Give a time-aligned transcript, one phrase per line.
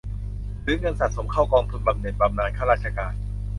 [0.63, 3.13] หรือเงินสะสมเข้ากองทุนบำเหน็จบำนาญข้าราชการ